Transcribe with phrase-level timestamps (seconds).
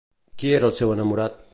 [0.43, 1.43] Qui era el seu enamorat?